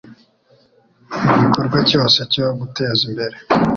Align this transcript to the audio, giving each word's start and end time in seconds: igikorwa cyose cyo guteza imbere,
igikorwa 1.35 1.79
cyose 1.89 2.19
cyo 2.33 2.45
guteza 2.59 3.01
imbere, 3.09 3.35